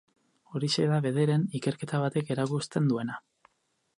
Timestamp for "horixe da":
0.59-0.95